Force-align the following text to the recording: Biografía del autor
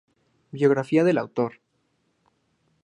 Biografía 0.51 1.03
del 1.03 1.19
autor 1.19 1.61